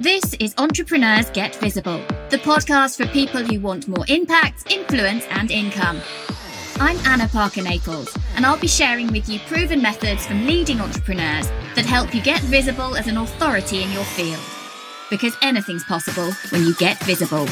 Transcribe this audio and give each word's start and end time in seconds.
This 0.00 0.32
is 0.34 0.54
Entrepreneurs 0.58 1.28
Get 1.30 1.56
Visible, 1.56 1.98
the 2.30 2.38
podcast 2.38 2.96
for 2.98 3.08
people 3.08 3.42
who 3.42 3.58
want 3.58 3.88
more 3.88 4.04
impact, 4.06 4.70
influence, 4.70 5.24
and 5.30 5.50
income. 5.50 6.00
I'm 6.78 6.96
Anna 6.98 7.26
Parker 7.26 7.62
Naples, 7.62 8.16
and 8.36 8.46
I'll 8.46 8.60
be 8.60 8.68
sharing 8.68 9.08
with 9.08 9.28
you 9.28 9.40
proven 9.48 9.82
methods 9.82 10.24
from 10.24 10.46
leading 10.46 10.80
entrepreneurs 10.80 11.48
that 11.74 11.84
help 11.84 12.14
you 12.14 12.22
get 12.22 12.40
visible 12.42 12.96
as 12.96 13.08
an 13.08 13.16
authority 13.16 13.82
in 13.82 13.90
your 13.90 14.04
field. 14.04 14.38
Because 15.10 15.36
anything's 15.42 15.82
possible 15.82 16.30
when 16.50 16.62
you 16.62 16.76
get 16.76 17.02
visible. 17.02 17.46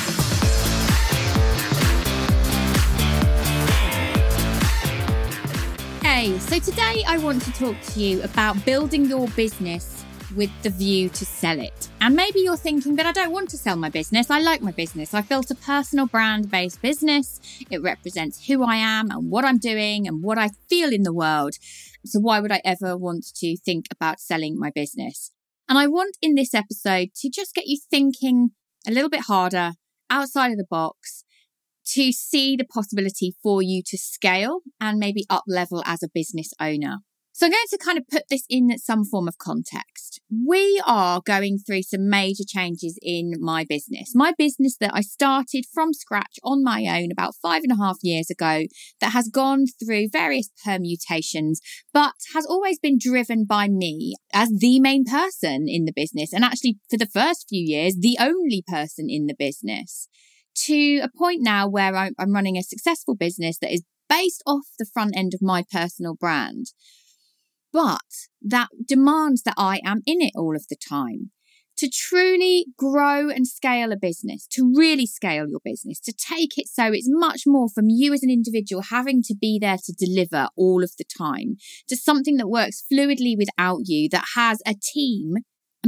Hey, 6.01 6.39
so 6.39 6.61
today 6.61 7.03
I 7.09 7.19
want 7.19 7.43
to 7.43 7.53
talk 7.55 7.75
to 7.81 8.01
you 8.01 8.23
about 8.23 8.65
building 8.65 9.07
your 9.07 9.27
business 9.31 9.96
with 10.37 10.51
the 10.63 10.71
view 10.71 11.09
to 11.09 11.25
sell 11.25 11.59
it. 11.59 11.89
And 12.01 12.15
maybe 12.15 12.41
you're 12.41 12.57
thinking 12.57 12.97
that 12.97 13.07
I 13.07 13.13
don't 13.13 13.33
want 13.33 13.51
to 13.51 13.57
sell 13.57 13.77
my 13.77 13.89
business. 13.89 14.31
I 14.31 14.41
like 14.41 14.63
my 14.63 14.71
business. 14.71 15.15
I've 15.15 15.29
built 15.29 15.51
a 15.51 15.55
personal 15.55 16.07
brand 16.07 16.51
based 16.51 16.83
business. 16.83 17.41
It 17.71 17.83
represents 17.83 18.47
who 18.47 18.63
I 18.63 18.77
am 18.77 19.11
and 19.11 19.31
what 19.31 19.45
I'm 19.45 19.59
doing 19.59 20.07
and 20.07 20.23
what 20.23 20.39
I 20.39 20.51
feel 20.69 20.93
in 20.93 21.03
the 21.03 21.15
world. 21.15 21.55
So 22.05 22.21
why 22.21 22.41
would 22.41 22.53
I 22.53 22.61
ever 22.65 22.97
want 22.97 23.27
to 23.37 23.57
think 23.57 23.87
about 23.91 24.21
selling 24.21 24.59
my 24.59 24.71
business? 24.71 25.33
And 25.69 25.79
I 25.79 25.89
want 25.89 26.17
in 26.23 26.35
this 26.35 26.55
episode 26.55 27.09
to 27.17 27.31
just 27.31 27.55
get 27.55 27.67
you 27.67 27.79
thinking 27.91 28.51
a 28.87 28.93
little 28.93 29.11
bit 29.11 29.23
harder 29.23 29.73
outside 30.11 30.53
of 30.53 30.59
the 30.59 30.67
box 30.69 31.25
to 31.87 32.13
see 32.13 32.57
the 32.57 32.65
possibility 32.65 33.35
for 33.43 33.63
you 33.63 33.83
to 33.87 33.97
scale 33.97 34.61
and 34.81 34.99
maybe 34.99 35.25
up 35.31 35.45
level 35.47 35.83
as 35.87 36.03
a 36.03 36.09
business 36.13 36.53
owner. 36.61 36.99
So 37.37 37.45
I'm 37.45 37.53
going 37.53 37.67
to 37.69 37.77
kind 37.77 37.99
of 37.99 38.09
put 38.09 38.23
this 38.31 38.47
in 38.49 38.79
some 38.79 39.05
form 39.05 39.29
of 39.29 39.37
context. 39.37 40.23
We 40.31 40.83
are 40.87 41.21
going 41.21 41.59
through 41.59 41.83
some 41.83 42.09
major 42.09 42.45
changes 42.49 42.99
in 43.03 43.35
my 43.39 43.67
business. 43.69 44.13
My 44.15 44.33
business 44.39 44.79
that 44.79 44.93
I 44.95 45.03
started 45.03 45.67
from 45.71 45.93
scratch 45.93 46.39
on 46.43 46.65
my 46.65 46.87
own 46.87 47.13
about 47.13 47.35
five 47.35 47.63
and 47.63 47.71
a 47.71 47.77
half 47.77 47.99
years 48.03 48.31
ago 48.31 48.63
that 49.03 49.13
has 49.13 49.29
gone 49.29 49.67
through 49.67 50.09
various 50.11 50.49
permutations, 50.65 51.61
but 51.93 52.15
has 52.33 52.47
always 52.47 52.79
been 52.79 52.97
driven 52.99 53.45
by 53.45 53.69
me 53.69 54.15
as 54.33 54.49
the 54.59 54.81
main 54.81 55.05
person 55.05 55.67
in 55.69 55.85
the 55.85 55.93
business. 55.95 56.33
And 56.33 56.43
actually 56.43 56.79
for 56.89 56.97
the 56.97 57.05
first 57.05 57.51
few 57.51 57.63
years, 57.63 57.97
the 58.01 58.17
only 58.19 58.65
person 58.67 59.11
in 59.11 59.27
the 59.27 59.37
business 59.39 60.09
to 60.65 61.01
a 61.01 61.11
point 61.15 61.43
now 61.43 61.69
where 61.69 61.95
I'm 61.95 62.33
running 62.33 62.57
a 62.57 62.63
successful 62.63 63.15
business 63.15 63.59
that 63.59 63.75
is 63.75 63.83
based 64.09 64.43
off 64.47 64.69
the 64.79 64.87
front 64.91 65.15
end 65.15 65.35
of 65.35 65.43
my 65.43 65.65
personal 65.71 66.15
brand 66.15 66.69
but 67.77 68.31
that 68.41 68.69
demands 68.87 69.43
that 69.43 69.53
I 69.59 69.83
am 69.85 70.01
in 70.07 70.23
it 70.23 70.33
all 70.35 70.57
of 70.57 70.67
the 70.71 70.77
time. 70.77 71.31
To 71.77 71.91
truly 71.91 72.65
grow 72.79 73.29
and 73.29 73.47
scale 73.47 73.93
a 73.93 73.99
business, 73.99 74.47
to 74.53 74.73
really 74.75 75.05
scale 75.05 75.47
your 75.47 75.61
business, 75.63 76.01
to 76.01 76.15
take 76.15 76.57
it 76.57 76.69
so 76.69 76.87
it's 76.87 77.07
much 77.07 77.43
more 77.47 77.69
from 77.69 77.91
you 77.91 78.15
as 78.15 78.23
an 78.23 78.31
individual 78.31 78.85
having 78.89 79.21
to 79.25 79.35
be 79.39 79.59
there 79.61 79.77
to 79.85 79.93
deliver 79.93 80.49
all 80.57 80.83
of 80.83 80.93
the 80.97 81.05
time 81.05 81.57
to 81.89 81.97
something 81.97 82.39
that 82.39 82.49
works 82.49 82.83
fluidly 82.91 83.37
without 83.37 83.81
you, 83.85 84.09
that 84.09 84.25
has 84.35 84.63
a 84.67 84.73
team 84.73 85.35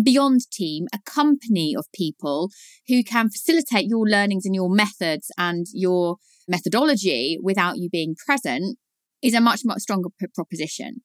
beyond 0.04 0.42
team, 0.52 0.88
a 0.92 0.98
company 1.10 1.74
of 1.74 1.86
people 1.94 2.50
who 2.86 3.02
can 3.02 3.30
facilitate 3.30 3.86
your 3.86 4.06
learnings 4.06 4.44
and 4.44 4.54
your 4.54 4.68
methods 4.68 5.30
and 5.38 5.64
your 5.72 6.18
methodology 6.46 7.38
without 7.42 7.78
you 7.78 7.88
being 7.88 8.14
present 8.14 8.76
is 9.22 9.32
a 9.32 9.40
much, 9.40 9.62
much 9.64 9.78
stronger 9.78 10.10
proposition. 10.34 11.00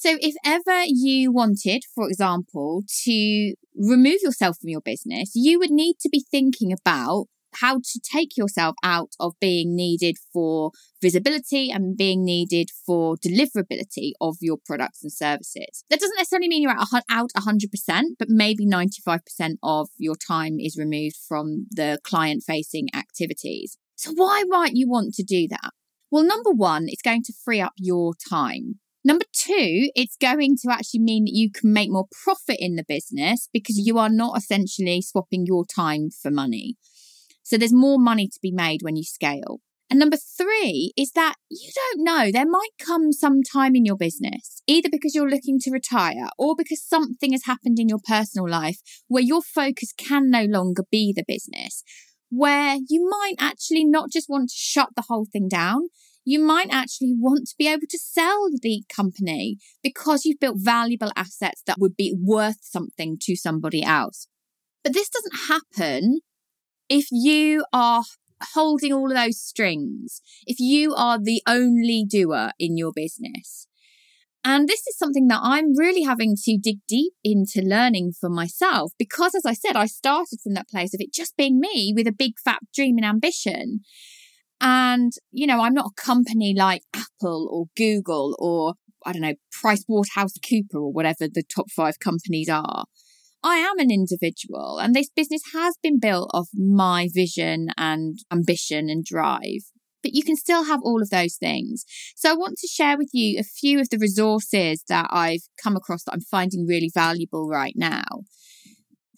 So 0.00 0.16
if 0.20 0.36
ever 0.44 0.84
you 0.86 1.32
wanted, 1.32 1.82
for 1.92 2.08
example, 2.08 2.84
to 3.02 3.54
remove 3.74 4.18
yourself 4.22 4.58
from 4.60 4.68
your 4.68 4.80
business, 4.80 5.32
you 5.34 5.58
would 5.58 5.72
need 5.72 5.96
to 6.02 6.08
be 6.08 6.24
thinking 6.30 6.72
about 6.72 7.26
how 7.54 7.78
to 7.78 8.00
take 8.00 8.36
yourself 8.36 8.76
out 8.84 9.14
of 9.18 9.34
being 9.40 9.74
needed 9.74 10.14
for 10.32 10.70
visibility 11.02 11.72
and 11.72 11.96
being 11.96 12.24
needed 12.24 12.68
for 12.86 13.16
deliverability 13.16 14.12
of 14.20 14.36
your 14.40 14.58
products 14.64 15.02
and 15.02 15.12
services. 15.12 15.82
That 15.90 15.98
doesn't 15.98 16.16
necessarily 16.16 16.46
mean 16.46 16.62
you're 16.62 16.76
out 17.10 17.30
100%, 17.36 18.02
but 18.20 18.28
maybe 18.28 18.64
95% 18.64 19.18
of 19.64 19.88
your 19.96 20.14
time 20.14 20.60
is 20.60 20.76
removed 20.78 21.16
from 21.26 21.66
the 21.72 21.98
client 22.04 22.44
facing 22.46 22.86
activities. 22.94 23.76
So 23.96 24.12
why 24.14 24.44
might 24.46 24.76
you 24.76 24.88
want 24.88 25.14
to 25.14 25.24
do 25.24 25.48
that? 25.48 25.72
Well, 26.08 26.22
number 26.22 26.52
one, 26.52 26.84
it's 26.86 27.02
going 27.02 27.24
to 27.24 27.32
free 27.44 27.60
up 27.60 27.72
your 27.76 28.14
time. 28.30 28.78
Number 29.08 29.24
two, 29.32 29.88
it's 29.94 30.18
going 30.20 30.56
to 30.60 30.70
actually 30.70 31.00
mean 31.00 31.24
that 31.24 31.32
you 31.32 31.50
can 31.50 31.72
make 31.72 31.90
more 31.90 32.04
profit 32.22 32.58
in 32.58 32.76
the 32.76 32.84
business 32.86 33.48
because 33.54 33.78
you 33.78 33.96
are 33.96 34.10
not 34.10 34.36
essentially 34.36 35.00
swapping 35.00 35.46
your 35.46 35.64
time 35.64 36.10
for 36.10 36.30
money. 36.30 36.76
So 37.42 37.56
there's 37.56 37.72
more 37.72 37.98
money 37.98 38.28
to 38.28 38.38
be 38.42 38.52
made 38.52 38.82
when 38.82 38.96
you 38.96 39.04
scale. 39.04 39.60
And 39.88 39.98
number 39.98 40.18
three 40.18 40.92
is 40.94 41.12
that 41.12 41.36
you 41.50 41.70
don't 41.74 42.04
know. 42.04 42.30
There 42.30 42.44
might 42.44 42.72
come 42.78 43.10
some 43.12 43.42
time 43.42 43.74
in 43.74 43.86
your 43.86 43.96
business, 43.96 44.60
either 44.66 44.90
because 44.92 45.14
you're 45.14 45.30
looking 45.30 45.58
to 45.60 45.70
retire 45.70 46.28
or 46.36 46.54
because 46.54 46.84
something 46.84 47.32
has 47.32 47.46
happened 47.46 47.78
in 47.78 47.88
your 47.88 48.00
personal 48.06 48.46
life 48.46 48.76
where 49.06 49.22
your 49.22 49.40
focus 49.40 49.94
can 49.96 50.28
no 50.28 50.44
longer 50.44 50.84
be 50.90 51.14
the 51.16 51.24
business, 51.26 51.82
where 52.28 52.76
you 52.86 53.08
might 53.08 53.36
actually 53.38 53.86
not 53.86 54.10
just 54.12 54.28
want 54.28 54.50
to 54.50 54.54
shut 54.54 54.90
the 54.96 55.04
whole 55.08 55.24
thing 55.32 55.48
down, 55.48 55.88
you 56.28 56.38
might 56.38 56.68
actually 56.70 57.14
want 57.18 57.48
to 57.48 57.54
be 57.56 57.66
able 57.66 57.86
to 57.88 57.98
sell 57.98 58.50
the 58.60 58.82
company 58.94 59.56
because 59.82 60.26
you've 60.26 60.38
built 60.38 60.58
valuable 60.58 61.10
assets 61.16 61.62
that 61.66 61.78
would 61.78 61.96
be 61.96 62.14
worth 62.20 62.58
something 62.60 63.16
to 63.18 63.34
somebody 63.34 63.82
else. 63.82 64.28
But 64.84 64.92
this 64.92 65.08
doesn't 65.08 65.48
happen 65.48 66.20
if 66.90 67.06
you 67.10 67.64
are 67.72 68.02
holding 68.52 68.92
all 68.92 69.10
of 69.10 69.16
those 69.16 69.40
strings, 69.40 70.20
if 70.46 70.60
you 70.60 70.94
are 70.94 71.18
the 71.18 71.40
only 71.46 72.04
doer 72.06 72.50
in 72.58 72.76
your 72.76 72.92
business. 72.94 73.66
And 74.44 74.68
this 74.68 74.86
is 74.86 74.98
something 74.98 75.28
that 75.28 75.40
I'm 75.42 75.74
really 75.78 76.02
having 76.02 76.36
to 76.44 76.58
dig 76.58 76.80
deep 76.86 77.14
into 77.24 77.62
learning 77.62 78.12
for 78.20 78.28
myself 78.28 78.92
because, 78.98 79.34
as 79.34 79.46
I 79.46 79.54
said, 79.54 79.76
I 79.76 79.86
started 79.86 80.40
from 80.42 80.52
that 80.54 80.68
place 80.68 80.92
of 80.92 81.00
it 81.00 81.10
just 81.10 81.38
being 81.38 81.58
me 81.58 81.94
with 81.96 82.06
a 82.06 82.12
big 82.12 82.34
fat 82.44 82.60
dream 82.74 82.98
and 82.98 83.06
ambition. 83.06 83.80
And, 84.60 85.12
you 85.30 85.46
know, 85.46 85.60
I'm 85.60 85.74
not 85.74 85.90
a 85.96 86.00
company 86.00 86.54
like 86.56 86.82
Apple 86.94 87.48
or 87.50 87.66
Google 87.76 88.36
or, 88.38 88.74
I 89.06 89.12
don't 89.12 89.22
know, 89.22 89.34
Price 89.52 89.84
Waterhouse 89.88 90.34
Cooper 90.48 90.78
or 90.78 90.92
whatever 90.92 91.28
the 91.28 91.44
top 91.54 91.70
five 91.70 91.98
companies 92.00 92.48
are. 92.48 92.84
I 93.42 93.56
am 93.58 93.78
an 93.78 93.92
individual 93.92 94.78
and 94.78 94.94
this 94.94 95.10
business 95.14 95.42
has 95.52 95.76
been 95.80 96.00
built 96.00 96.30
of 96.34 96.48
my 96.52 97.08
vision 97.12 97.68
and 97.76 98.18
ambition 98.32 98.90
and 98.90 99.04
drive. 99.04 99.62
But 100.02 100.14
you 100.14 100.22
can 100.22 100.36
still 100.36 100.64
have 100.64 100.80
all 100.82 101.02
of 101.02 101.10
those 101.10 101.36
things. 101.36 101.84
So 102.16 102.30
I 102.30 102.34
want 102.34 102.56
to 102.58 102.68
share 102.68 102.96
with 102.96 103.10
you 103.12 103.38
a 103.38 103.44
few 103.44 103.80
of 103.80 103.90
the 103.90 103.98
resources 103.98 104.84
that 104.88 105.08
I've 105.10 105.42
come 105.62 105.76
across 105.76 106.04
that 106.04 106.12
I'm 106.14 106.20
finding 106.20 106.66
really 106.66 106.90
valuable 106.92 107.48
right 107.48 107.74
now. 107.76 108.04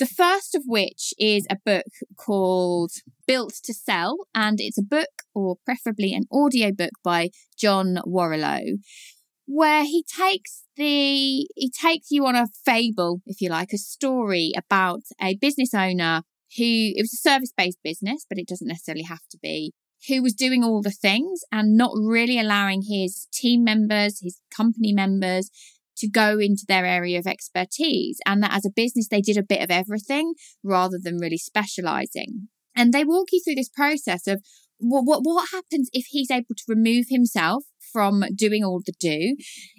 The 0.01 0.07
first 0.07 0.55
of 0.55 0.63
which 0.65 1.13
is 1.19 1.47
a 1.51 1.59
book 1.63 1.85
called 2.17 2.91
Built 3.27 3.53
to 3.65 3.75
Sell, 3.75 4.17
and 4.35 4.59
it's 4.59 4.79
a 4.79 4.83
book, 4.83 5.25
or 5.35 5.57
preferably 5.67 6.15
an 6.15 6.25
audio 6.33 6.73
book 6.73 6.93
by 7.05 7.29
John 7.59 7.99
Warrillow, 8.07 8.79
where 9.45 9.85
he 9.85 10.03
takes 10.03 10.65
the 10.77 11.47
he 11.55 11.71
takes 11.71 12.11
you 12.11 12.25
on 12.25 12.35
a 12.35 12.47
fable, 12.65 13.21
if 13.27 13.43
you 13.43 13.51
like, 13.51 13.75
a 13.75 13.77
story 13.77 14.53
about 14.57 15.03
a 15.21 15.37
business 15.37 15.75
owner 15.75 16.23
who 16.57 16.65
it 16.97 17.03
was 17.03 17.13
a 17.13 17.29
service 17.29 17.53
based 17.55 17.83
business, 17.85 18.25
but 18.27 18.39
it 18.39 18.49
doesn't 18.49 18.69
necessarily 18.69 19.05
have 19.05 19.29
to 19.31 19.39
be, 19.43 19.75
who 20.09 20.23
was 20.23 20.33
doing 20.33 20.65
all 20.65 20.81
the 20.81 20.91
things 20.91 21.43
and 21.53 21.77
not 21.77 21.93
really 21.95 22.39
allowing 22.39 22.85
his 22.89 23.29
team 23.35 23.63
members, 23.65 24.21
his 24.23 24.41
company 24.51 24.95
members, 24.95 25.51
to 26.01 26.09
go 26.09 26.39
into 26.39 26.65
their 26.67 26.85
area 26.85 27.19
of 27.19 27.27
expertise. 27.27 28.19
And 28.27 28.43
that 28.43 28.53
as 28.53 28.67
a 28.67 28.71
business, 28.75 29.09
they 29.09 29.21
did 29.21 29.37
a 29.37 29.43
bit 29.43 29.63
of 29.63 29.71
everything 29.71 30.35
rather 30.63 30.99
than 31.03 31.19
really 31.19 31.39
specializing. 31.39 32.49
And 32.75 32.93
they 32.93 33.05
walk 33.05 33.29
you 33.33 33.41
through 33.45 33.57
this 33.57 33.69
process 33.69 34.27
of 34.27 34.43
well, 34.81 35.05
what, 35.05 35.21
what 35.23 35.51
happens 35.53 35.91
if 35.93 36.07
he's 36.09 36.31
able 36.31 36.55
to 36.57 36.65
remove 36.67 37.07
himself 37.11 37.65
from 37.93 38.25
doing 38.35 38.65
all 38.65 38.81
the 38.85 38.95
do, 38.99 39.37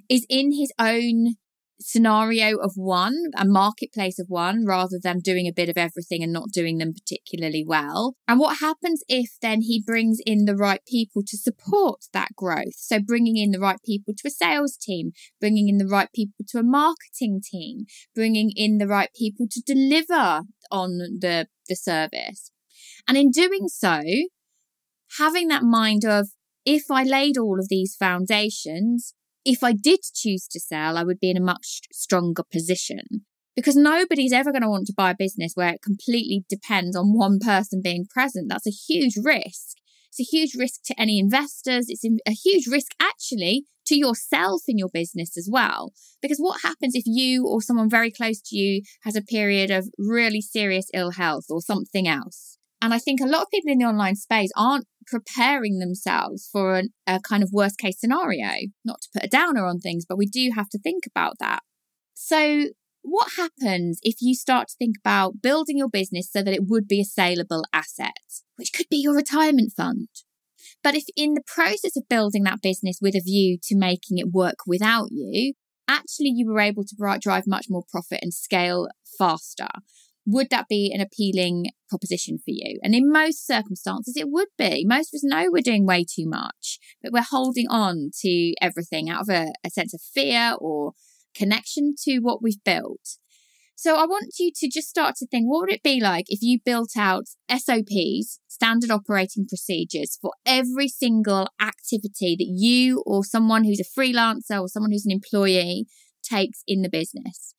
is 0.10 0.26
in 0.30 0.52
his 0.52 0.72
own 0.78 1.36
scenario 1.82 2.58
of 2.58 2.74
one, 2.76 3.16
a 3.36 3.46
marketplace 3.46 4.20
of 4.20 4.28
one, 4.30 4.66
rather 4.66 5.00
than 5.02 5.20
doing 5.20 5.48
a 5.48 5.54
bit 5.54 5.70
of 5.70 5.78
everything 5.78 6.24
and 6.24 6.32
not 6.32 6.52
doing 6.52 6.78
them 6.78 6.94
particularly 6.94 7.64
well. 7.66 8.16
And 8.28 8.40
what 8.40 8.60
happens 8.60 9.04
if 9.08 9.32
then 9.42 9.62
he 9.62 9.84
brings 9.86 10.20
in 10.26 10.46
the 10.46 10.56
right 10.56 10.82
people 10.88 11.24
to 11.28 11.38
support 11.38 12.06
that 12.14 12.30
growth? 12.36 12.76
So 12.76 13.00
bringing 13.00 13.38
in 13.38 13.52
the 13.52 13.60
right 13.60 13.80
people 13.84 14.14
to 14.18 14.28
a 14.28 14.32
sales 14.32 14.78
team, 14.78 15.12
bringing 15.40 15.68
in 15.68 15.78
the 15.78 15.88
right 15.88 16.10
people 16.14 16.46
to 16.50 16.60
a 16.60 16.64
marketing 16.64 17.42
team, 17.44 17.86
bringing 18.16 18.52
in 18.56 18.78
the 18.78 18.88
right 18.88 19.10
people 19.18 19.48
to 19.52 19.62
deliver 19.66 20.44
on 20.70 20.98
the, 20.98 21.48
the 21.68 21.76
service. 21.76 22.52
And 23.08 23.18
in 23.18 23.32
doing 23.32 23.68
so, 23.68 24.02
having 25.18 25.48
that 25.50 25.64
mind 25.64 26.06
of, 26.06 26.30
if 26.66 26.84
I 26.92 27.04
laid 27.04 27.38
all 27.38 27.60
of 27.60 27.70
these 27.70 27.96
foundations, 27.96 29.16
if 29.46 29.64
I 29.64 29.74
did 29.74 30.00
choose 30.14 30.48
to 30.50 30.60
sell, 30.60 30.98
I 30.98 31.04
would 31.04 31.20
be 31.20 31.30
in 31.30 31.38
a 31.38 31.42
much 31.42 31.82
stronger 31.92 32.44
position. 32.44 33.26
because 33.54 33.76
nobody's 33.76 34.32
ever 34.32 34.52
going 34.52 34.62
to 34.62 34.70
want 34.70 34.88
to 34.88 34.94
buy 34.96 35.12
a 35.12 35.16
business 35.16 35.52
where 35.56 35.74
it 35.74 35.82
completely 35.82 36.46
depends 36.48 36.96
on 36.96 37.18
one 37.18 37.38
person 37.38 37.82
being 37.84 38.06
present. 38.10 38.48
That's 38.50 38.66
a 38.66 38.72
huge 38.72 39.16
risk. 39.22 39.76
It's 40.08 40.22
a 40.22 40.24
huge 40.24 40.56
risk 40.56 40.84
to 40.86 41.00
any 41.00 41.20
investors. 41.20 41.88
It's 41.90 42.06
a 42.26 42.32
huge 42.32 42.68
risk 42.68 42.94
actually 43.00 43.66
to 43.88 43.96
yourself 43.96 44.62
in 44.68 44.78
your 44.78 44.90
business 44.90 45.38
as 45.38 45.50
well. 45.52 45.92
Because 46.22 46.38
what 46.38 46.62
happens 46.64 46.96
if 46.96 47.04
you 47.06 47.46
or 47.46 47.62
someone 47.62 47.90
very 47.90 48.12
close 48.12 48.42
to 48.42 48.56
you 48.56 48.84
has 49.04 49.16
a 49.16 49.22
period 49.22 49.70
of 49.70 49.90
really 49.98 50.42
serious 50.42 50.88
ill 50.94 51.12
health 51.12 51.46
or 51.50 51.62
something 51.62 52.08
else? 52.08 52.58
And 52.82 52.94
I 52.94 53.00
think 53.00 53.22
a 53.22 53.28
lot 53.28 53.44
of 53.44 53.50
people 53.52 53.72
in 53.72 53.78
the 53.78 53.86
online 53.86 54.16
space 54.16 54.50
aren't 54.56 54.88
preparing 55.12 55.78
themselves 55.78 56.50
for 56.52 56.76
an, 56.76 56.90
a 57.06 57.20
kind 57.20 57.44
of 57.44 57.52
worst 57.52 57.78
case 57.78 58.00
scenario. 58.00 58.50
Not 58.84 59.02
to 59.02 59.10
put 59.14 59.26
a 59.26 59.30
downer 59.30 59.66
on 59.66 59.80
things, 59.80 60.06
but 60.08 60.18
we 60.18 60.26
do 60.26 60.52
have 60.56 60.70
to 60.70 60.80
think 60.80 61.04
about 61.06 61.36
that. 61.40 61.60
So, 62.14 62.70
what 63.04 63.34
happens 63.36 64.00
if 64.04 64.16
you 64.22 64.36
start 64.36 64.70
to 64.70 64.76
think 64.78 64.96
about 65.04 65.42
building 65.42 65.78
your 65.78 65.90
business 65.90 66.32
so 66.32 66.44
that 66.44 66.54
it 66.54 66.68
would 66.68 66.88
be 66.88 67.02
a 67.02 67.06
saleable 67.06 67.66
asset, 67.74 68.14
which 68.56 68.72
could 68.74 68.86
be 68.90 68.98
your 68.98 69.16
retirement 69.16 69.74
fund? 69.76 70.08
But 70.84 70.96
if 70.96 71.06
in 71.16 71.34
the 71.34 71.44
process 71.46 71.98
of 71.98 72.10
building 72.10 72.44
that 72.44 72.62
business 72.62 73.00
with 73.02 73.16
a 73.16 73.22
view 73.22 73.58
to 73.64 73.76
making 73.76 74.18
it 74.18 74.32
work 74.32 74.68
without 74.68 75.10
you, 75.12 75.54
actually 75.88 76.30
you 76.30 76.48
were 76.48 76.60
able 76.60 76.84
to 76.84 77.18
drive 77.20 77.44
much 77.48 77.66
more 77.70 77.84
profit 77.92 78.20
and 78.22 78.34
scale 78.34 78.88
faster, 79.18 79.68
would 80.26 80.50
that 80.50 80.68
be 80.70 80.92
an 80.94 81.02
appealing 81.02 81.68
proposition 81.90 82.38
for 82.38 82.52
you? 82.52 82.80
And 82.84 82.94
in 82.94 83.12
most 83.12 83.46
circumstances, 83.46 84.16
it 84.16 84.30
would 84.30 84.50
be. 84.58 84.86
Most 84.86 85.14
of 85.14 85.18
us 85.18 85.24
know 85.24 85.48
we're 85.50 85.62
doing 85.62 85.86
way 85.86 86.04
too 86.04 86.28
much, 86.28 86.80
but 87.02 87.12
we're 87.12 87.24
holding 87.24 87.68
on 87.70 88.12
to 88.22 88.54
everything 88.62 89.10
out 89.10 89.22
of 89.22 89.30
a, 89.30 89.52
a 89.66 89.70
sense 89.70 89.94
of 89.94 90.02
fear 90.02 90.56
or 90.60 90.94
connection 91.36 91.96
to 92.04 92.20
what 92.20 92.42
we've 92.42 92.64
built. 92.64 93.18
So 93.76 93.96
I 93.96 94.06
want 94.06 94.36
you 94.38 94.52
to 94.58 94.70
just 94.70 94.90
start 94.90 95.16
to 95.16 95.26
think 95.26 95.48
what 95.48 95.62
would 95.62 95.74
it 95.74 95.82
be 95.82 96.00
like 96.00 96.26
if 96.28 96.44
you 96.44 96.60
built 96.64 96.92
out 96.96 97.24
SOPs, 97.50 98.40
standard 98.48 98.92
operating 98.92 99.48
procedures 99.48 100.20
for 100.22 100.34
every 100.46 100.88
single 100.88 101.48
activity 101.60 102.36
that 102.38 102.48
you 102.48 103.02
or 103.08 103.26
someone 103.26 103.64
who's 103.64 103.80
a 103.80 104.00
freelancer 104.00 104.62
or 104.62 104.68
someone 104.68 104.92
who's 104.92 105.08
an 105.08 105.12
employee 105.12 105.88
takes 106.22 106.62
in 106.68 106.84
the 106.84 106.90
business 106.90 107.56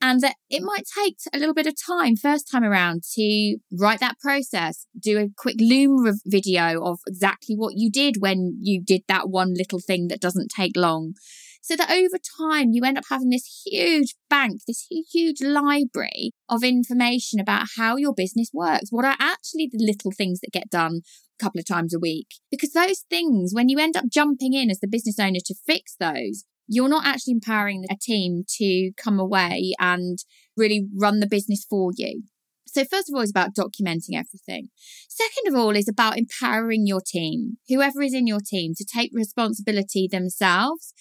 and 0.00 0.20
that 0.20 0.36
it 0.50 0.62
might 0.62 0.84
take 0.86 1.16
a 1.32 1.38
little 1.38 1.54
bit 1.54 1.66
of 1.66 1.74
time 1.80 2.16
first 2.16 2.50
time 2.50 2.64
around 2.64 3.02
to 3.14 3.56
write 3.72 4.00
that 4.00 4.18
process 4.20 4.86
do 4.98 5.18
a 5.18 5.28
quick 5.36 5.56
loom 5.58 6.12
video 6.26 6.82
of 6.84 7.00
exactly 7.06 7.54
what 7.56 7.74
you 7.76 7.90
did 7.90 8.16
when 8.18 8.58
you 8.60 8.82
did 8.82 9.02
that 9.08 9.28
one 9.28 9.54
little 9.54 9.80
thing 9.80 10.08
that 10.08 10.20
doesn't 10.20 10.50
take 10.54 10.76
long. 10.76 11.14
So 11.62 11.74
that 11.74 11.90
over 11.90 12.16
time 12.38 12.70
you 12.70 12.84
end 12.84 12.96
up 12.96 13.06
having 13.10 13.30
this 13.30 13.64
huge 13.66 14.14
bank 14.30 14.60
this 14.68 14.86
huge 15.12 15.40
library 15.40 16.30
of 16.48 16.62
information 16.62 17.40
about 17.40 17.66
how 17.76 17.96
your 17.96 18.14
business 18.14 18.50
works 18.54 18.90
what 18.90 19.04
are 19.04 19.16
actually 19.18 19.68
the 19.72 19.84
little 19.84 20.12
things 20.12 20.38
that 20.40 20.52
get 20.52 20.70
done 20.70 21.00
a 21.40 21.44
couple 21.44 21.58
of 21.58 21.66
times 21.66 21.92
a 21.92 21.98
week. 21.98 22.28
Because 22.50 22.72
those 22.72 23.04
things 23.10 23.52
when 23.52 23.68
you 23.68 23.78
end 23.78 23.96
up 23.96 24.04
jumping 24.08 24.52
in 24.52 24.70
as 24.70 24.78
the 24.80 24.88
business 24.88 25.18
owner 25.18 25.40
to 25.44 25.54
fix 25.66 25.96
those 25.98 26.44
you're 26.68 26.88
not 26.88 27.06
actually 27.06 27.32
empowering 27.32 27.84
a 27.90 27.96
team 28.00 28.44
to 28.58 28.90
come 28.96 29.18
away 29.18 29.72
and 29.78 30.18
really 30.56 30.86
run 30.94 31.20
the 31.20 31.26
business 31.26 31.64
for 31.68 31.90
you. 31.96 32.22
So, 32.66 32.84
first 32.84 33.08
of 33.08 33.14
all, 33.14 33.22
it's 33.22 33.30
about 33.30 33.54
documenting 33.54 34.14
everything. 34.14 34.68
Second 35.08 35.48
of 35.48 35.54
all, 35.54 35.74
is 35.76 35.88
about 35.88 36.18
empowering 36.18 36.86
your 36.86 37.00
team, 37.00 37.56
whoever 37.68 38.02
is 38.02 38.12
in 38.12 38.26
your 38.26 38.40
team, 38.44 38.74
to 38.76 38.84
take 38.84 39.10
responsibility 39.14 40.08
themselves 40.10 40.92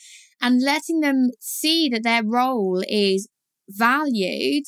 and 0.41 0.61
letting 0.61 1.01
them 1.01 1.31
see 1.39 1.89
that 1.89 2.03
their 2.03 2.23
role 2.23 2.81
is 2.87 3.27
valued 3.67 4.63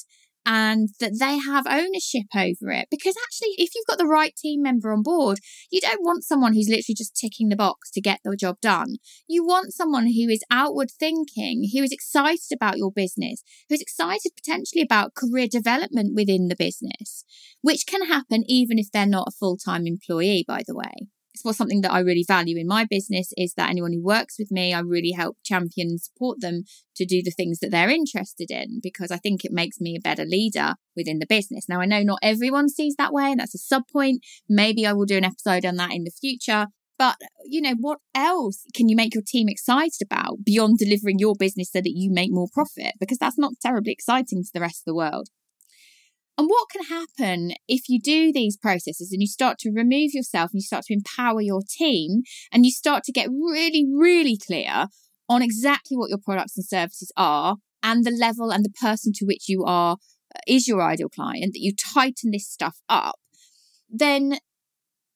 and 0.50 0.88
that 1.02 1.20
they 1.20 1.38
have 1.38 1.68
ownership 1.68 2.24
over 2.34 2.72
it. 2.72 2.88
Because 2.90 3.16
actually, 3.22 3.54
if 3.58 3.76
you've 3.76 3.86
got 3.86 3.98
the 3.98 4.08
right 4.08 4.34
team 4.34 4.62
member 4.62 4.94
on 4.94 5.04
board, 5.04 5.40
you 5.70 5.82
don't 5.82 6.02
want 6.02 6.24
someone 6.24 6.54
who's 6.54 6.70
literally 6.70 6.96
just 6.96 7.18
ticking 7.18 7.50
the 7.50 7.58
box 7.58 7.92
to 7.92 8.02
get 8.02 8.22
the 8.24 8.38
job 8.38 8.62
done. 8.62 8.96
You 9.28 9.46
want 9.46 9.74
someone 9.74 10.06
who 10.06 10.30
is 10.30 10.44
outward 10.50 10.90
thinking, 10.90 11.70
who 11.74 11.84
is 11.84 11.92
excited 11.92 12.54
about 12.54 12.78
your 12.78 12.94
business, 12.94 13.44
who's 13.68 13.82
excited 13.82 14.32
potentially 14.38 14.82
about 14.82 15.16
career 15.16 15.48
development 15.52 16.16
within 16.16 16.48
the 16.48 16.56
business, 16.56 17.26
which 17.62 17.86
can 17.86 18.08
happen 18.08 18.46
even 18.48 18.80
if 18.80 18.90
they're 18.90 19.06
not 19.06 19.28
a 19.28 19.38
full 19.38 19.58
time 19.58 19.86
employee, 19.86 20.46
by 20.48 20.62
the 20.66 20.76
way 20.76 21.10
for 21.42 21.54
something 21.54 21.82
that 21.82 21.92
I 21.92 22.00
really 22.00 22.26
value 22.28 22.58
in 22.58 22.68
my 22.68 22.86
business 22.86 23.34
is 23.38 23.54
that 23.56 23.70
anyone 23.70 23.94
who 23.94 24.04
works 24.04 24.38
with 24.38 24.52
me, 24.52 24.74
I 24.74 24.80
really 24.80 25.12
help 25.12 25.38
champion 25.44 25.90
and 25.90 26.02
support 26.02 26.42
them 26.42 26.64
to 26.96 27.06
do 27.06 27.22
the 27.24 27.32
things 27.32 27.60
that 27.60 27.72
they're 27.72 27.90
interested 27.90 28.52
in 28.52 28.80
because 28.82 29.12
I 29.12 29.18
think 29.18 29.44
it 29.44 29.52
makes 29.52 29.80
me 29.80 29.96
a 29.96 30.02
better 30.02 30.26
leader 30.26 30.76
within 30.96 31.20
the 31.20 31.26
business. 31.28 31.68
Now, 31.70 31.82
I 31.82 31.86
know 31.86 32.04
not 32.04 32.20
everyone 32.22 32.70
sees 32.70 32.96
that 32.98 33.14
way, 33.14 33.32
and 33.32 33.40
that's 33.40 33.56
a 33.56 33.60
sub 33.60 33.84
point. 33.92 34.26
Maybe 34.50 34.86
I 34.86 34.94
will 34.94 35.06
do 35.06 35.18
an 35.18 35.26
episode 35.26 35.66
on 35.66 35.76
that 35.76 35.94
in 35.94 36.04
the 36.04 36.12
future. 36.12 36.68
But, 36.98 37.18
you 37.46 37.62
know, 37.62 37.76
what 37.80 38.00
else 38.16 38.64
can 38.74 38.90
you 38.90 38.96
make 38.96 39.14
your 39.14 39.24
team 39.26 39.48
excited 39.50 40.02
about 40.04 40.44
beyond 40.44 40.80
delivering 40.80 41.20
your 41.20 41.36
business 41.38 41.72
so 41.72 41.80
that 41.80 41.94
you 41.96 42.12
make 42.12 42.32
more 42.32 42.48
profit? 42.52 42.94
Because 43.00 43.20
that's 43.20 43.38
not 43.38 43.54
terribly 43.62 43.92
exciting 43.92 44.44
to 44.44 44.50
the 44.52 44.62
rest 44.62 44.82
of 44.82 44.86
the 44.86 44.96
world. 44.96 45.30
And 46.38 46.48
what 46.48 46.70
can 46.70 46.84
happen 46.84 47.54
if 47.68 47.90
you 47.90 48.00
do 48.00 48.32
these 48.32 48.58
processes 48.58 49.12
and 49.12 49.22
you 49.22 49.28
start 49.28 49.58
to 49.60 49.72
remove 49.72 50.12
yourself 50.14 50.52
and 50.52 50.60
you 50.60 50.66
start 50.66 50.86
to 50.86 50.94
empower 50.94 51.42
your 51.42 51.62
team 51.68 52.22
and 52.52 52.64
you 52.64 52.72
start 52.72 53.04
to 53.06 53.12
get 53.12 53.30
really, 53.30 53.86
really 53.92 54.38
clear 54.38 54.86
on 55.28 55.42
exactly 55.42 55.98
what 55.98 56.10
your 56.10 56.20
products 56.24 56.56
and 56.56 56.66
services 56.66 57.12
are 57.18 57.58
and 57.82 58.06
the 58.06 58.12
level 58.12 58.52
and 58.52 58.64
the 58.64 58.74
person 58.82 59.12
to 59.16 59.26
which 59.26 59.50
you 59.50 59.64
are 59.66 59.98
uh, 60.36 60.40
is 60.48 60.68
your 60.68 60.82
ideal 60.82 61.10
client, 61.10 61.54
that 61.54 61.62
you 61.62 61.74
tighten 61.74 62.32
this 62.32 62.48
stuff 62.48 62.78
up, 62.88 63.16
then 63.90 64.38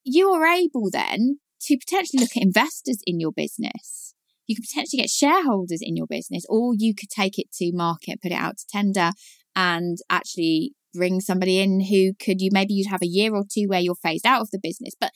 you 0.04 0.30
are 0.32 0.46
able 0.46 0.90
then 0.92 1.40
to 1.62 1.78
potentially 1.78 2.20
look 2.20 2.36
at 2.36 2.44
investors 2.44 3.00
in 3.06 3.20
your 3.20 3.32
business. 3.32 4.16
You 4.48 4.56
could 4.56 4.66
potentially 4.68 5.02
get 5.02 5.10
shareholders 5.10 5.82
in 5.82 5.96
your 5.96 6.08
business, 6.08 6.46
or 6.50 6.74
you 6.76 6.96
could 6.96 7.10
take 7.10 7.38
it 7.38 7.52
to 7.54 7.72
market, 7.74 8.22
put 8.22 8.32
it 8.32 8.36
out 8.36 8.58
to 8.58 8.66
tender, 8.70 9.12
and 9.56 9.98
actually 10.10 10.74
bring 10.94 11.20
somebody 11.22 11.60
in 11.60 11.82
who 11.82 12.14
could 12.14 12.42
you 12.42 12.50
maybe 12.52 12.74
you'd 12.74 12.90
have 12.90 13.02
a 13.02 13.08
year 13.08 13.34
or 13.36 13.44
two 13.50 13.66
where 13.68 13.80
you're 13.80 13.96
phased 13.96 14.26
out 14.26 14.42
of 14.42 14.52
the 14.52 14.60
business. 14.62 14.94
But 15.00 15.12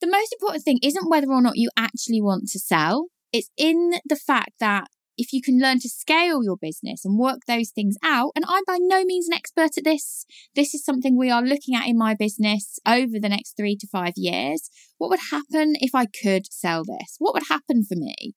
the 0.00 0.10
most 0.10 0.32
important 0.32 0.64
thing 0.64 0.78
isn't 0.82 1.10
whether 1.10 1.30
or 1.30 1.42
not 1.42 1.56
you 1.56 1.70
actually 1.76 2.20
want 2.20 2.48
to 2.48 2.58
sell. 2.58 3.06
It's 3.32 3.50
in 3.56 3.94
the 4.04 4.16
fact 4.16 4.52
that 4.60 4.88
if 5.16 5.32
you 5.32 5.40
can 5.40 5.60
learn 5.60 5.78
to 5.80 5.88
scale 5.88 6.42
your 6.42 6.56
business 6.56 7.04
and 7.04 7.18
work 7.18 7.40
those 7.46 7.70
things 7.70 7.96
out, 8.02 8.32
and 8.34 8.44
I'm 8.48 8.64
by 8.66 8.78
no 8.80 9.04
means 9.04 9.28
an 9.28 9.34
expert 9.34 9.78
at 9.78 9.84
this, 9.84 10.26
this 10.54 10.74
is 10.74 10.84
something 10.84 11.16
we 11.16 11.30
are 11.30 11.42
looking 11.42 11.74
at 11.74 11.86
in 11.86 11.96
my 11.96 12.14
business 12.14 12.78
over 12.86 13.18
the 13.20 13.28
next 13.28 13.56
three 13.56 13.76
to 13.76 13.86
five 13.86 14.14
years. 14.16 14.68
What 14.98 15.10
would 15.10 15.20
happen 15.30 15.74
if 15.80 15.94
I 15.94 16.06
could 16.06 16.52
sell 16.52 16.84
this? 16.84 17.16
What 17.18 17.34
would 17.34 17.44
happen 17.48 17.84
for 17.84 17.96
me? 17.96 18.34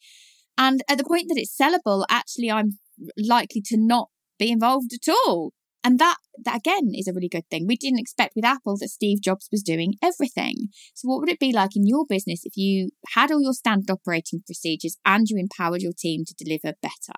And 0.58 0.82
at 0.90 0.98
the 0.98 1.04
point 1.04 1.28
that 1.30 1.38
it's 1.38 1.56
sellable, 1.56 2.06
actually, 2.10 2.52
I'm 2.52 2.80
likely 3.18 3.62
to 3.68 3.78
not 3.78 4.10
be 4.40 4.52
involved 4.52 4.92
at 4.94 5.12
all. 5.12 5.54
And 5.88 6.00
that, 6.00 6.18
that 6.44 6.58
again 6.58 6.92
is 6.94 7.08
a 7.08 7.14
really 7.14 7.30
good 7.30 7.50
thing. 7.50 7.66
We 7.66 7.78
didn't 7.78 8.02
expect 8.02 8.34
with 8.36 8.44
Apple 8.44 8.76
that 8.82 8.90
Steve 8.90 9.22
Jobs 9.22 9.48
was 9.54 9.64
doing 9.64 9.94
everything. 10.04 10.68
So 10.94 11.08
what 11.08 11.22
would 11.22 11.30
it 11.30 11.40
be 11.40 11.54
like 11.54 11.78
in 11.78 11.88
your 11.88 12.06
business 12.06 12.42
if 12.44 12.58
you 12.58 12.90
had 13.14 13.32
all 13.32 13.42
your 13.42 13.54
standard 13.54 13.90
operating 13.90 14.42
procedures 14.46 14.98
and 15.06 15.28
you 15.30 15.38
empowered 15.40 15.82
your 15.82 15.94
team 15.98 16.26
to 16.28 16.36
deliver 16.38 16.76
better? 16.82 17.14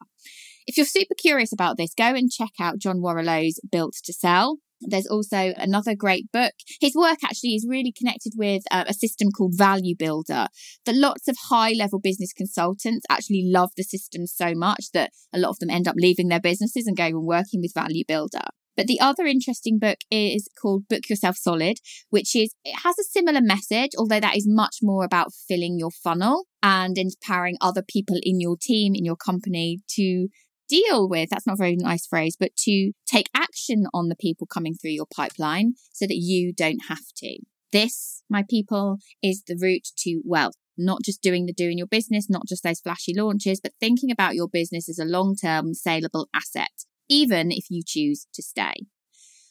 If 0.68 0.78
you're 0.78 0.86
super 0.86 1.16
curious 1.20 1.52
about 1.52 1.78
this, 1.78 1.96
go 1.98 2.14
and 2.14 2.30
check 2.30 2.52
out 2.60 2.78
John 2.78 3.00
Warrillow's 3.00 3.60
Built 3.72 3.96
to 4.04 4.14
Sell. 4.14 4.58
There's 4.82 5.08
also 5.08 5.52
another 5.58 5.96
great 5.96 6.32
book. 6.32 6.54
His 6.80 6.94
work 6.94 7.18
actually 7.24 7.56
is 7.56 7.66
really 7.68 7.92
connected 7.92 8.34
with 8.38 8.62
uh, 8.70 8.86
a 8.88 8.94
system 8.94 9.30
called 9.36 9.58
Value 9.58 9.96
Builder 9.98 10.46
that 10.86 10.96
lots 10.96 11.28
of 11.28 11.36
high 11.50 11.72
level 11.72 12.00
business 12.00 12.34
consultants 12.34 13.04
actually 13.10 13.50
love 13.52 13.72
the 13.76 13.84
system 13.84 14.28
so 14.28 14.54
much 14.54 14.92
that 14.94 15.10
a 15.34 15.40
lot 15.40 15.50
of 15.50 15.58
them 15.58 15.72
end 15.72 15.88
up 15.88 15.96
leaving 15.98 16.28
their 16.28 16.40
businesses 16.40 16.86
and 16.86 16.96
going 16.96 17.16
and 17.16 17.26
working 17.26 17.62
with 17.62 17.74
Value 17.74 18.04
Builder. 18.08 18.46
But 18.80 18.88
the 18.88 19.02
other 19.02 19.26
interesting 19.26 19.78
book 19.78 19.98
is 20.10 20.48
called 20.58 20.88
Book 20.88 21.10
Yourself 21.10 21.36
Solid, 21.36 21.80
which 22.12 22.34
is, 22.34 22.56
it 22.64 22.80
has 22.86 22.98
a 22.98 23.04
similar 23.04 23.42
message, 23.42 23.92
although 23.98 24.22
that 24.22 24.38
is 24.38 24.48
much 24.48 24.78
more 24.82 25.04
about 25.04 25.34
filling 25.34 25.78
your 25.78 25.92
funnel 25.92 26.46
and 26.64 26.98
empowering 26.98 27.58
other 27.60 27.84
people 27.86 28.16
in 28.24 28.40
your 28.40 28.56
team, 28.56 28.96
in 28.96 29.04
your 29.04 29.18
company 29.18 29.80
to 29.98 30.30
deal 30.70 31.10
with, 31.10 31.30
that's 31.30 31.46
not 31.46 31.56
a 31.56 31.58
very 31.58 31.76
nice 31.76 32.08
phrase, 32.08 32.38
but 32.40 32.56
to 32.60 32.94
take 33.06 33.30
action 33.36 33.84
on 33.94 34.08
the 34.08 34.16
people 34.16 34.48
coming 34.48 34.76
through 34.76 34.92
your 34.92 35.08
pipeline 35.14 35.74
so 35.92 36.08
that 36.08 36.16
you 36.16 36.54
don't 36.54 36.86
have 36.88 37.04
to. 37.18 37.38
This, 37.74 38.24
my 38.30 38.46
people, 38.50 39.00
is 39.22 39.44
the 39.46 39.58
route 39.62 39.90
to 40.06 40.22
wealth. 40.24 40.56
Not 40.78 41.02
just 41.04 41.22
doing 41.22 41.48
the 41.48 41.54
do 41.54 41.68
in 41.68 41.78
your 41.78 41.86
business, 41.86 42.30
not 42.30 42.48
just 42.48 42.64
those 42.64 42.80
flashy 42.80 43.14
launches, 43.14 43.60
but 43.60 43.74
thinking 43.82 44.10
about 44.10 44.36
your 44.36 44.48
business 44.48 44.88
as 44.88 45.00
a 45.00 45.04
long 45.04 45.36
term 45.36 45.74
saleable 45.74 46.30
asset 46.34 46.86
even 47.10 47.52
if 47.52 47.66
you 47.70 47.82
choose 47.86 48.28
to 48.34 48.42
stay. 48.42 48.74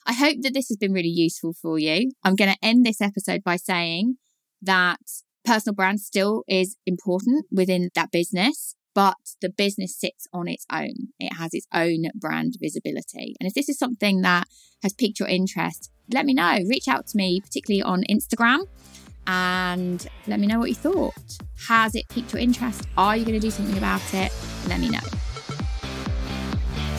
I 0.07 0.15
hope 0.15 0.37
that 0.43 0.55
this 0.55 0.69
has 0.69 0.79
been 0.79 0.93
really 0.93 1.09
useful 1.09 1.53
for 1.53 1.79
you. 1.79 2.11
I'm 2.25 2.35
going 2.35 2.51
to 2.51 2.59
end 2.67 2.87
this 2.87 3.01
episode 3.03 3.45
by 3.45 3.57
saying 3.57 4.17
that 4.63 5.01
personal 5.45 5.75
brand 5.75 6.01
still 6.01 6.45
is 6.49 6.77
important 6.87 7.47
within 7.53 7.91
that 7.95 8.11
business, 8.11 8.75
but 8.95 9.17
the 9.43 9.51
business 9.51 9.99
sits 9.99 10.27
on 10.33 10.49
its 10.49 10.65
own. 10.73 11.09
It 11.19 11.35
has 11.35 11.51
its 11.53 11.67
own 11.75 12.05
brand 12.15 12.55
visibility. 12.61 13.35
And 13.39 13.47
if 13.47 13.55
this 13.55 13.69
is 13.69 13.79
something 13.79 14.23
that 14.23 14.47
has 14.83 14.95
piqued 14.95 15.21
your 15.21 15.29
interest, 15.29 15.91
let 16.11 16.25
me 16.25 16.35
know. 16.35 16.59
Reach 16.69 16.89
out 16.89 17.07
to 17.09 17.17
me, 17.17 17.41
particularly 17.41 17.83
on 17.83 18.03
Instagram, 18.11 18.61
and 19.27 20.07
let 20.27 20.41
me 20.41 20.47
know 20.47 20.59
what 20.59 20.71
you 20.71 20.75
thought. 20.75 21.15
Has 21.69 21.95
it 21.95 22.09
piqued 22.09 22.33
your 22.33 22.41
interest? 22.41 22.83
Are 22.97 23.17
you 23.17 23.25
going 23.25 23.39
to 23.39 23.47
do 23.47 23.51
something 23.51 23.77
about 23.77 24.03
it? 24.15 24.33
Let 24.69 24.81
me 24.81 24.89
know. 24.89 25.18